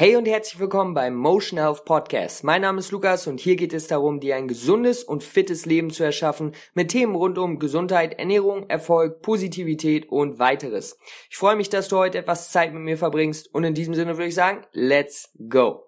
[0.00, 2.44] Hey und herzlich willkommen beim Motion Health Podcast.
[2.44, 5.90] Mein Name ist Lukas und hier geht es darum, dir ein gesundes und fittes Leben
[5.90, 11.00] zu erschaffen mit Themen rund um Gesundheit, Ernährung, Erfolg, Positivität und weiteres.
[11.28, 14.16] Ich freue mich, dass du heute etwas Zeit mit mir verbringst und in diesem Sinne
[14.16, 15.82] würde ich sagen, let's go.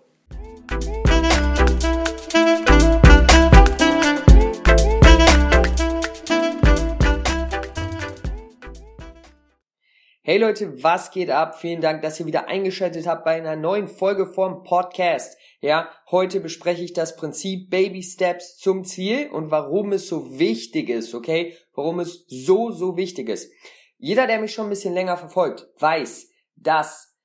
[10.23, 11.59] Hey Leute, was geht ab?
[11.59, 15.39] Vielen Dank, dass ihr wieder eingeschaltet habt bei einer neuen Folge vom Podcast.
[15.63, 20.91] Ja, heute bespreche ich das Prinzip Baby Steps zum Ziel und warum es so wichtig
[20.91, 21.57] ist, okay?
[21.73, 23.51] Warum es so, so wichtig ist.
[23.97, 27.17] Jeder, der mich schon ein bisschen länger verfolgt, weiß, dass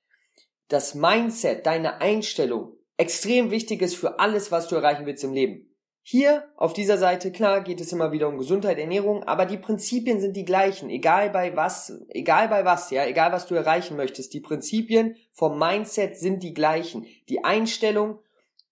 [0.69, 5.74] das Mindset, deine Einstellung extrem wichtig ist für alles, was du erreichen willst im Leben.
[6.07, 10.21] Hier auf dieser Seite, klar, geht es immer wieder um Gesundheit, Ernährung, aber die Prinzipien
[10.21, 14.31] sind die gleichen, egal bei was, egal bei was, ja, egal was du erreichen möchtest.
[14.35, 17.07] Die Prinzipien vom Mindset sind die gleichen.
[17.27, 18.19] Die Einstellung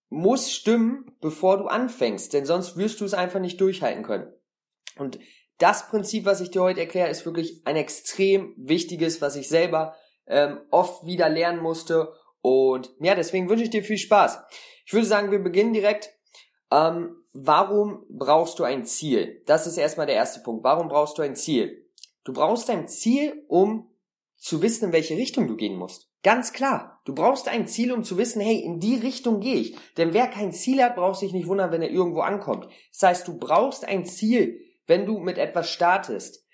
[0.09, 4.31] muss stimmen, bevor du anfängst, denn sonst wirst du es einfach nicht durchhalten können.
[4.99, 5.17] Und
[5.57, 9.95] das Prinzip, was ich dir heute erkläre, ist wirklich ein extrem wichtiges, was ich selber
[10.27, 12.13] ähm, oft wieder lernen musste.
[12.41, 14.39] Und ja, deswegen wünsche ich dir viel Spaß.
[14.85, 16.11] Ich würde sagen, wir beginnen direkt.
[16.69, 19.41] Ähm, warum brauchst du ein Ziel?
[19.45, 20.63] Das ist erstmal der erste Punkt.
[20.63, 21.89] Warum brauchst du ein Ziel?
[22.23, 23.91] Du brauchst ein Ziel, um
[24.37, 26.09] zu wissen, in welche Richtung du gehen musst.
[26.23, 27.01] Ganz klar.
[27.05, 29.77] Du brauchst ein Ziel, um zu wissen, hey, in die Richtung gehe ich.
[29.97, 32.67] Denn wer kein Ziel hat, braucht sich nicht wundern, wenn er irgendwo ankommt.
[32.91, 36.45] Das heißt, du brauchst ein Ziel, wenn du mit etwas startest.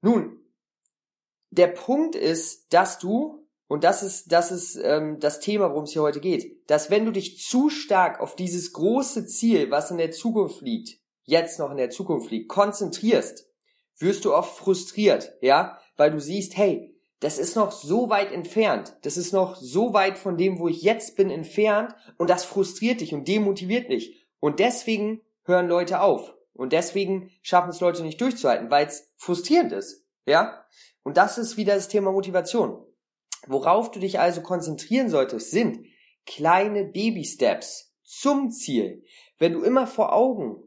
[0.00, 0.40] Nun,
[1.50, 5.92] der Punkt ist, dass du und das ist, das ist ähm, das Thema, worum es
[5.92, 9.98] hier heute geht, dass wenn du dich zu stark auf dieses große Ziel, was in
[9.98, 13.46] der Zukunft liegt, jetzt noch in der Zukunft liegt, konzentrierst,
[13.98, 18.96] wirst du oft frustriert, ja, weil du siehst, hey, das ist noch so weit entfernt,
[19.02, 21.94] das ist noch so weit von dem, wo ich jetzt bin, entfernt.
[22.16, 24.28] Und das frustriert dich und demotiviert dich.
[24.38, 26.34] Und deswegen hören Leute auf.
[26.54, 30.64] Und deswegen schaffen es Leute nicht durchzuhalten, weil es frustrierend ist, ja,
[31.02, 32.84] und das ist wieder das Thema Motivation.
[33.46, 35.86] Worauf du dich also konzentrieren solltest, sind
[36.26, 39.04] kleine Baby-Steps zum Ziel.
[39.38, 40.62] Wenn du immer vor Augen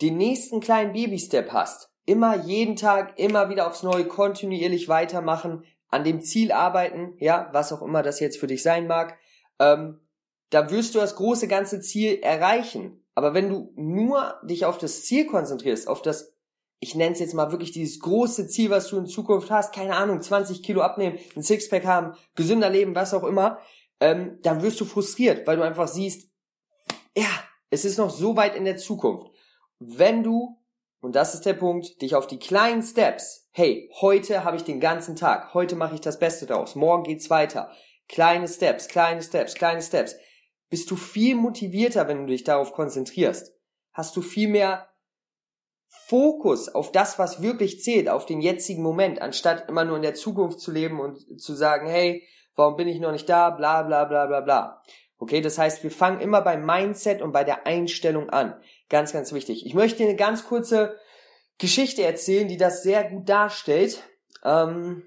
[0.00, 6.04] den nächsten kleinen Baby-Step hast, immer jeden Tag, immer wieder aufs Neue kontinuierlich weitermachen, an
[6.04, 9.18] dem Ziel arbeiten, ja, was auch immer das jetzt für dich sein mag,
[9.58, 10.00] ähm,
[10.50, 13.04] da wirst du das große ganze Ziel erreichen.
[13.14, 16.37] Aber wenn du nur dich auf das Ziel konzentrierst, auf das
[16.80, 19.96] ich nenne es jetzt mal wirklich dieses große Ziel, was du in Zukunft hast, keine
[19.96, 23.58] Ahnung, 20 Kilo abnehmen, ein Sixpack haben, gesünder leben, was auch immer,
[24.00, 26.30] ähm, dann wirst du frustriert, weil du einfach siehst,
[27.16, 27.28] ja,
[27.70, 29.26] es ist noch so weit in der Zukunft.
[29.80, 30.62] Wenn du,
[31.00, 34.80] und das ist der Punkt, dich auf die kleinen Steps, hey, heute habe ich den
[34.80, 37.72] ganzen Tag, heute mache ich das Beste daraus, morgen geht's weiter,
[38.08, 40.14] kleine Steps, kleine Steps, kleine Steps,
[40.70, 43.54] bist du viel motivierter, wenn du dich darauf konzentrierst.
[43.92, 44.87] Hast du viel mehr
[45.88, 50.14] Fokus auf das, was wirklich zählt, auf den jetzigen Moment, anstatt immer nur in der
[50.14, 54.04] Zukunft zu leben und zu sagen, hey, warum bin ich noch nicht da, bla bla
[54.04, 54.82] bla bla bla.
[55.18, 58.60] Okay, das heißt, wir fangen immer beim Mindset und bei der Einstellung an.
[58.88, 59.66] Ganz, ganz wichtig.
[59.66, 60.96] Ich möchte dir eine ganz kurze
[61.58, 64.02] Geschichte erzählen, die das sehr gut darstellt.
[64.44, 65.02] Ähm,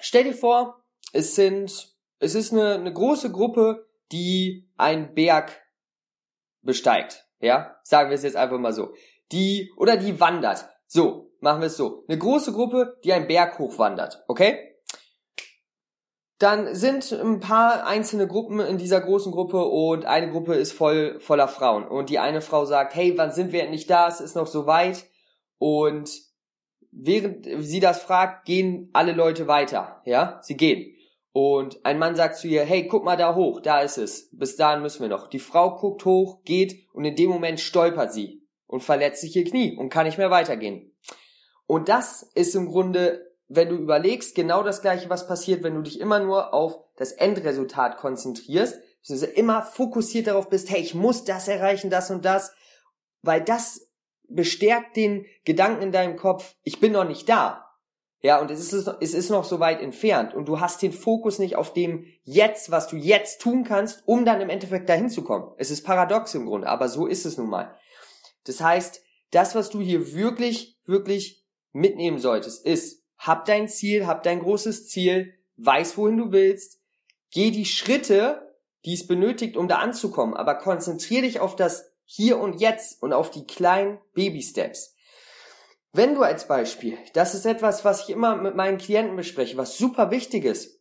[0.00, 0.82] stell dir vor,
[1.12, 5.52] es sind, es ist eine, eine große Gruppe, die einen Berg
[6.62, 7.26] besteigt.
[7.40, 8.92] Ja, sagen wir es jetzt einfach mal so
[9.32, 10.68] die oder die wandert.
[10.86, 12.04] So, machen wir es so.
[12.08, 14.66] Eine große Gruppe, die einen Berg hochwandert, okay?
[16.38, 21.20] Dann sind ein paar einzelne Gruppen in dieser großen Gruppe und eine Gruppe ist voll
[21.20, 24.08] voller Frauen und die eine Frau sagt, hey, wann sind wir endlich da?
[24.08, 25.04] Es ist noch so weit
[25.58, 26.10] und
[26.90, 30.40] während sie das fragt, gehen alle Leute weiter, ja?
[30.42, 30.96] Sie gehen.
[31.32, 34.30] Und ein Mann sagt zu ihr, hey, guck mal da hoch, da ist es.
[34.32, 35.28] Bis dahin müssen wir noch.
[35.28, 38.39] Die Frau guckt hoch, geht und in dem Moment stolpert sie
[38.70, 40.94] und verletzt sich ihr Knie und kann nicht mehr weitergehen.
[41.66, 45.82] Und das ist im Grunde, wenn du überlegst, genau das gleiche, was passiert, wenn du
[45.82, 48.78] dich immer nur auf das Endresultat konzentrierst,
[49.08, 52.52] also immer fokussiert darauf bist, hey, ich muss das erreichen, das und das,
[53.22, 53.88] weil das
[54.28, 57.66] bestärkt den Gedanken in deinem Kopf, ich bin noch nicht da.
[58.22, 61.38] Ja, und es ist, es ist noch so weit entfernt und du hast den Fokus
[61.38, 65.24] nicht auf dem Jetzt, was du jetzt tun kannst, um dann im Endeffekt dahin zu
[65.24, 65.50] kommen.
[65.56, 67.74] Es ist paradox im Grunde, aber so ist es nun mal.
[68.44, 74.22] Das heißt, das, was du hier wirklich, wirklich mitnehmen solltest, ist, hab dein Ziel, hab
[74.22, 76.80] dein großes Ziel, weiß, wohin du willst,
[77.30, 82.38] geh die Schritte, die es benötigt, um da anzukommen, aber konzentrier dich auf das Hier
[82.38, 84.94] und Jetzt und auf die kleinen Baby-Steps.
[85.92, 89.76] Wenn du als Beispiel, das ist etwas, was ich immer mit meinen Klienten bespreche, was
[89.76, 90.80] super wichtig ist,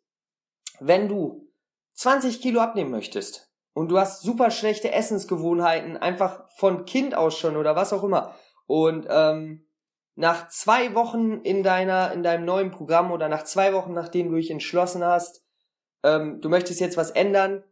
[0.79, 1.51] wenn du
[1.95, 3.48] 20 Kilo abnehmen möchtest
[3.79, 8.35] und du hast super schlechte Essensgewohnheiten, einfach von Kind aus schon oder was auch immer
[8.67, 9.65] und ähm,
[10.15, 14.35] nach zwei Wochen in deiner in deinem neuen Programm oder nach zwei Wochen, nachdem du
[14.35, 15.45] dich entschlossen hast,
[16.03, 17.63] ähm, du möchtest jetzt was ändern,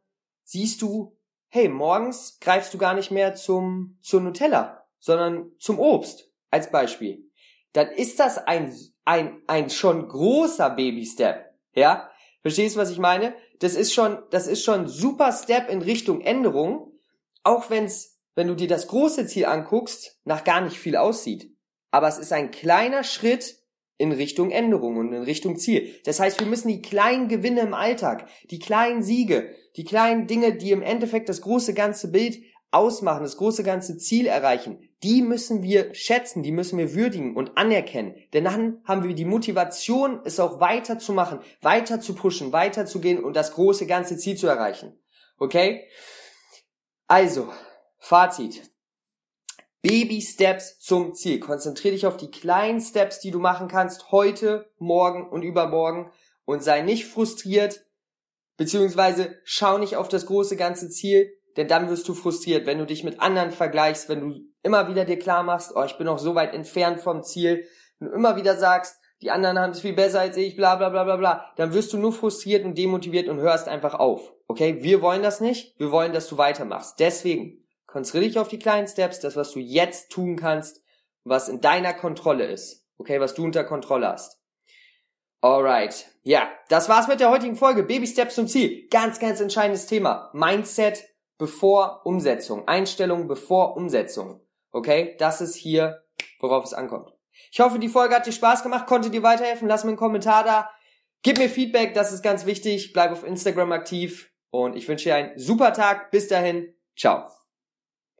[0.45, 1.17] siehst du,
[1.49, 7.29] hey, morgens greifst du gar nicht mehr zum zur Nutella, sondern zum Obst als Beispiel.
[7.73, 8.73] Dann ist das ein
[9.03, 12.09] ein ein schon großer Baby Step, ja?
[12.41, 13.35] Verstehst du, was ich meine?
[13.59, 16.91] Das ist schon das ist schon super Step in Richtung Änderung,
[17.43, 21.51] auch wenn's wenn du dir das große Ziel anguckst, nach gar nicht viel aussieht.
[21.89, 23.57] Aber es ist ein kleiner Schritt
[23.97, 25.99] in Richtung Änderung und in Richtung Ziel.
[26.05, 30.55] Das heißt, wir müssen die kleinen Gewinne im Alltag, die kleinen Siege, die kleinen Dinge,
[30.55, 32.37] die im Endeffekt das große ganze Bild
[32.71, 37.57] ausmachen, das große ganze Ziel erreichen, die müssen wir schätzen, die müssen wir würdigen und
[37.57, 38.15] anerkennen.
[38.33, 42.85] Denn dann haben wir die Motivation, es auch weiter zu machen, weiter zu pushen, weiter
[42.85, 44.99] zu gehen und das große ganze Ziel zu erreichen.
[45.37, 45.87] Okay?
[47.07, 47.51] Also,
[47.99, 48.61] Fazit.
[49.81, 51.39] Baby Steps zum Ziel.
[51.39, 56.11] Konzentriere dich auf die kleinen Steps, die du machen kannst heute, morgen und übermorgen
[56.43, 57.85] und sei nicht frustriert,
[58.57, 62.85] beziehungsweise schau nicht auf das große ganze Ziel, denn dann wirst du frustriert, wenn du
[62.85, 66.19] dich mit anderen vergleichst, wenn du immer wieder dir klar machst, oh, ich bin noch
[66.19, 67.65] so weit entfernt vom Ziel,
[67.99, 70.89] wenn du immer wieder sagst, die anderen haben es viel besser als ich, bla bla
[70.89, 74.33] bla bla bla, dann wirst du nur frustriert und demotiviert und hörst einfach auf.
[74.47, 76.99] Okay, wir wollen das nicht, wir wollen, dass du weitermachst.
[76.99, 80.83] Deswegen Konzentriere dich auf die kleinen Steps, das, was du jetzt tun kannst,
[81.23, 82.85] was in deiner Kontrolle ist.
[82.97, 84.39] Okay, was du unter Kontrolle hast.
[85.41, 86.05] Alright.
[86.23, 87.83] Ja, das war's mit der heutigen Folge.
[87.83, 88.87] Baby Steps zum Ziel.
[88.89, 90.29] Ganz, ganz entscheidendes Thema.
[90.33, 91.05] Mindset
[91.37, 92.67] bevor Umsetzung.
[92.67, 94.41] Einstellung bevor Umsetzung.
[94.71, 96.03] Okay, das ist hier,
[96.39, 97.13] worauf es ankommt.
[97.51, 99.67] Ich hoffe, die Folge hat dir Spaß gemacht, konnte dir weiterhelfen.
[99.67, 100.69] Lass mir einen Kommentar da.
[101.21, 102.93] Gib mir Feedback, das ist ganz wichtig.
[102.93, 106.11] Bleib auf Instagram aktiv und ich wünsche dir einen super Tag.
[106.11, 106.73] Bis dahin.
[106.95, 107.27] Ciao.